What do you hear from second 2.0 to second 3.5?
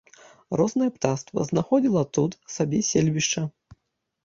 тут сабе сельбішча.